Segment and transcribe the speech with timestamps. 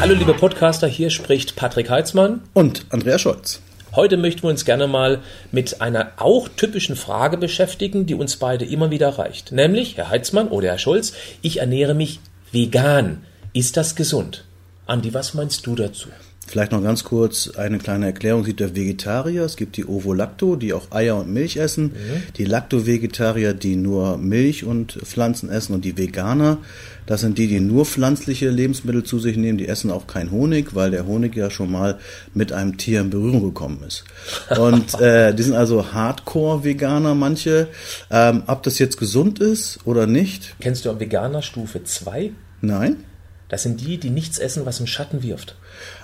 [0.00, 3.60] Hallo liebe Podcaster, hier spricht Patrick Heitzmann und Andrea Scholz.
[3.94, 5.20] Heute möchten wir uns gerne mal
[5.52, 9.52] mit einer auch typischen Frage beschäftigen, die uns beide immer wieder erreicht.
[9.52, 13.26] Nämlich, Herr Heitzmann oder Herr Scholz, ich ernähre mich vegan.
[13.52, 14.46] Ist das gesund?
[14.86, 16.08] Andi, was meinst du dazu?
[16.50, 18.40] Vielleicht noch ganz kurz eine kleine Erklärung.
[18.40, 21.84] Es gibt ja Vegetarier, es gibt die Ovo-Lacto, die auch Eier und Milch essen.
[21.84, 22.22] Mhm.
[22.38, 25.74] Die Lacto-Vegetarier, die nur Milch und Pflanzen essen.
[25.74, 26.58] Und die Veganer,
[27.06, 29.58] das sind die, die nur pflanzliche Lebensmittel zu sich nehmen.
[29.58, 32.00] Die essen auch kein Honig, weil der Honig ja schon mal
[32.34, 34.02] mit einem Tier in Berührung gekommen ist.
[34.58, 37.68] Und äh, die sind also Hardcore-Veganer, manche.
[38.10, 40.56] Ähm, ob das jetzt gesund ist oder nicht.
[40.58, 42.32] Kennst du Veganer Stufe 2?
[42.60, 43.04] Nein.
[43.50, 45.56] Das sind die, die nichts essen, was im Schatten wirft.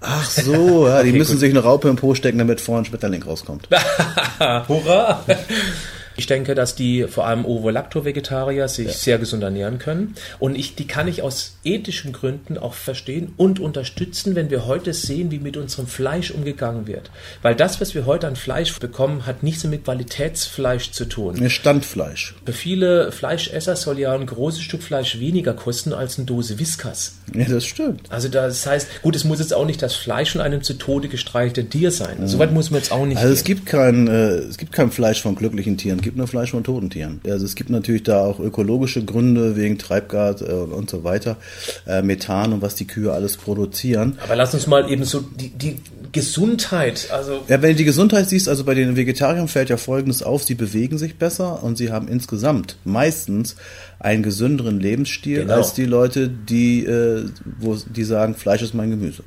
[0.00, 1.40] Ach so, ja, die müssen gut.
[1.40, 3.68] sich eine Raupe im Po stecken, damit vorne ein Schmetterling rauskommt.
[4.38, 5.24] Hurra!
[6.20, 8.92] Ich denke, dass die vor allem Ovo-Lacto-Vegetarier sich ja.
[8.92, 10.16] sehr gesund ernähren können.
[10.38, 14.92] Und ich, die kann ich aus ethischen Gründen auch verstehen und unterstützen, wenn wir heute
[14.92, 17.10] sehen, wie mit unserem Fleisch umgegangen wird.
[17.40, 21.48] Weil das, was wir heute an Fleisch bekommen, hat nichts mit Qualitätsfleisch zu tun.
[21.48, 22.34] Standfleisch.
[22.44, 27.14] Für viele Fleischesser soll ja ein großes Stück Fleisch weniger kosten als eine Dose Whiskas.
[27.32, 28.02] Ja, das stimmt.
[28.10, 31.08] Also das heißt, gut, es muss jetzt auch nicht das Fleisch von einem zu Tode
[31.08, 32.20] gestreichelte Tier sein.
[32.20, 32.28] Mhm.
[32.28, 33.16] Soweit muss man jetzt auch nicht.
[33.16, 33.36] Also gehen.
[33.36, 36.64] es gibt kein, äh, es gibt kein Fleisch von glücklichen Tieren gibt nur Fleisch von
[36.64, 37.20] toten Tieren.
[37.24, 41.36] Also es gibt natürlich da auch ökologische Gründe wegen Treibgas äh, und so weiter,
[41.86, 44.18] äh, Methan und was die Kühe alles produzieren.
[44.24, 45.76] Aber lass uns mal eben so die, die
[46.10, 47.44] Gesundheit, also.
[47.46, 50.56] Ja, wenn du die Gesundheit siehst, also bei den Vegetariern fällt ja Folgendes auf, sie
[50.56, 53.54] bewegen sich besser und sie haben insgesamt meistens
[54.00, 55.58] einen gesünderen Lebensstil genau.
[55.58, 57.26] als die Leute, die, äh,
[57.60, 59.22] wo, die sagen, Fleisch ist mein Gemüse.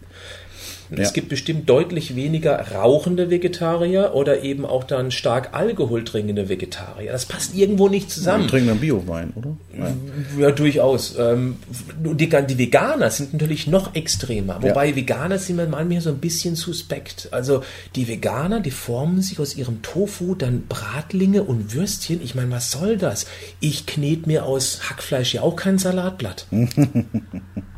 [0.90, 0.98] Ja.
[0.98, 7.12] Es gibt bestimmt deutlich weniger rauchende Vegetarier oder eben auch dann stark Alkohol trinkende Vegetarier.
[7.12, 8.44] Das passt irgendwo nicht zusammen.
[8.44, 9.58] Die trinken dann Biowein, oder?
[9.78, 9.94] Ja,
[10.40, 11.16] ja durchaus.
[11.18, 11.58] Ähm,
[12.04, 14.58] die, die, Veganer sind natürlich noch extremer.
[14.62, 14.96] Wobei ja.
[14.96, 17.30] Veganer sind manchmal so ein bisschen suspekt.
[17.32, 17.64] Also
[17.96, 22.22] die Veganer, die formen sich aus ihrem Tofu dann Bratlinge und Würstchen.
[22.24, 23.26] Ich meine, was soll das?
[23.60, 26.48] Ich knete mir aus Hackfleisch ja auch kein Salatblatt.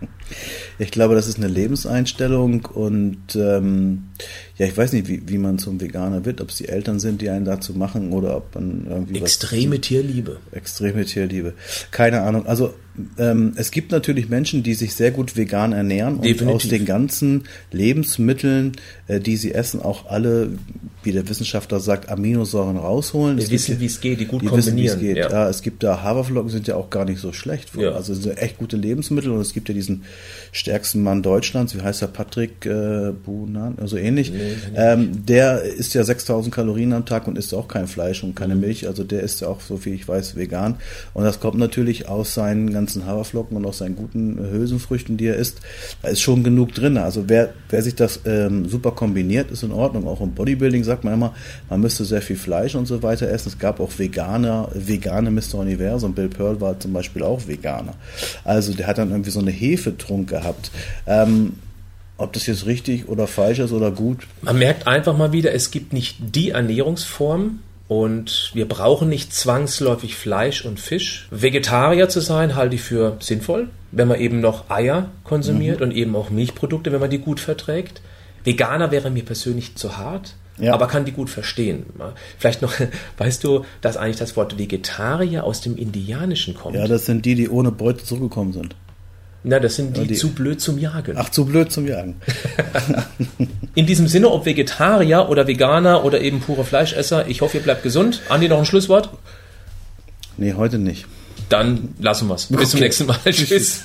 [0.78, 4.04] Ich glaube, das ist eine Lebenseinstellung und ähm,
[4.58, 7.22] ja, ich weiß nicht, wie, wie man zum Veganer wird, ob es die Eltern sind,
[7.22, 9.20] die einen dazu machen oder ob man irgendwie.
[9.20, 10.38] Extreme was, Tierliebe.
[10.52, 11.54] Extreme Tierliebe.
[11.92, 12.46] Keine Ahnung.
[12.46, 12.74] Also
[13.18, 16.48] ähm, es gibt natürlich Menschen, die sich sehr gut vegan ernähren Definitiv.
[16.48, 18.74] und aus den ganzen Lebensmitteln,
[19.08, 20.52] äh, die sie essen, auch alle,
[21.06, 23.38] wie der Wissenschaftler sagt, Aminosäuren rausholen.
[23.38, 25.00] Die wissen, wie es geht, die gut die kombinieren.
[25.00, 25.30] Wissen, ja.
[25.30, 25.50] ja.
[25.50, 27.70] es gibt da Haferflocken, sind ja auch gar nicht so schlecht.
[27.78, 27.92] Ja.
[27.92, 30.04] Also sind echt gute Lebensmittel und es gibt ja diesen
[30.52, 34.32] stärksten Mann Deutschlands, wie heißt er, Patrick äh, Bunan, also ähnlich.
[34.32, 38.36] Nee ähm, der isst ja 6000 Kalorien am Tag und isst auch kein Fleisch und
[38.36, 38.62] keine mhm.
[38.62, 38.88] Milch.
[38.88, 40.76] Also der ist ja auch, so viel ich weiß, vegan.
[41.14, 45.36] Und das kommt natürlich aus seinen ganzen Haferflocken und aus seinen guten Hülsenfrüchten, die er
[45.36, 45.60] isst.
[46.02, 46.98] Da ist schon genug drin.
[46.98, 50.08] Also wer, wer sich das ähm, super kombiniert, ist in Ordnung.
[50.08, 51.34] Auch im Bodybuilding sagt man immer,
[51.70, 53.50] man müsste sehr viel Fleisch und so weiter essen.
[53.50, 55.56] Es gab auch Veganer, vegane Mr.
[55.56, 56.14] Universum.
[56.14, 57.94] Bill Pearl war zum Beispiel auch Veganer.
[58.44, 60.72] Also der hat dann irgendwie so eine Hefetrunk gehabt.
[61.08, 61.54] Ähm,
[62.18, 64.20] ob das jetzt richtig oder falsch ist oder gut.
[64.42, 70.16] Man merkt einfach mal wieder, es gibt nicht die Ernährungsform und wir brauchen nicht zwangsläufig
[70.16, 71.28] Fleisch und Fisch.
[71.30, 75.84] Vegetarier zu sein halte ich für sinnvoll, wenn man eben noch Eier konsumiert mhm.
[75.84, 78.02] und eben auch Milchprodukte, wenn man die gut verträgt.
[78.44, 80.36] Veganer wäre mir persönlich zu hart.
[80.58, 80.74] Ja.
[80.74, 81.86] aber kann die gut verstehen.
[82.38, 82.74] Vielleicht noch,
[83.18, 86.76] weißt du, dass eigentlich das Wort Vegetarier aus dem Indianischen kommt?
[86.78, 88.74] Ja, das sind die, die ohne Beute zurückgekommen sind.
[89.48, 91.14] Na, das sind die, ja, die, zu blöd zum Jagen.
[91.18, 92.16] Ach, zu blöd zum Jagen.
[93.76, 97.84] In diesem Sinne, ob Vegetarier oder Veganer oder eben pure Fleischesser, ich hoffe, ihr bleibt
[97.84, 98.22] gesund.
[98.28, 99.10] Andi, noch ein Schlusswort?
[100.38, 101.06] Nee, heute nicht.
[101.50, 102.48] Dann lassen wir es.
[102.48, 102.68] Bis okay.
[102.68, 103.20] zum nächsten Mal.
[103.30, 103.84] Tschüss.